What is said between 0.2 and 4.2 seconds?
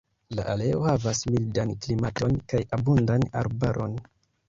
La areo havas mildan klimaton kaj abundan arbaron.